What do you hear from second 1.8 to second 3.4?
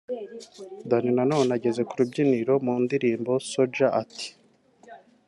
ku rubyiniro mu ndirimbo